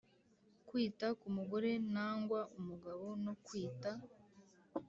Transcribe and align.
Kwita 0.67 1.07
kumugore 1.19 1.69
nangwa 1.93 2.39
kumugabo 2.51 3.05
no 3.23 3.33
kwita 3.45 3.91